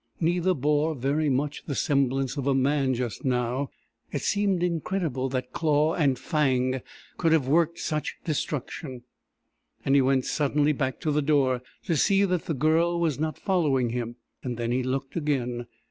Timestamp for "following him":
13.37-14.15